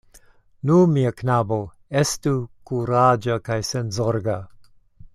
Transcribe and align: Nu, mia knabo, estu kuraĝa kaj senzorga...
Nu, 0.69 0.77
mia 0.93 1.11
knabo, 1.19 1.59
estu 2.03 2.33
kuraĝa 2.71 3.39
kaj 3.51 3.59
senzorga... 3.73 4.41